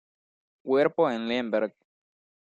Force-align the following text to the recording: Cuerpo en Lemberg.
Cuerpo 0.63 1.11
en 1.11 1.27
Lemberg. 1.27 1.75